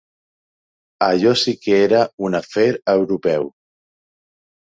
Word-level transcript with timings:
Allò 1.07 1.33
sí 1.41 1.53
que 1.65 1.75
era 1.89 1.99
un 2.29 2.39
afer 2.41 2.69
europeu. 2.95 3.45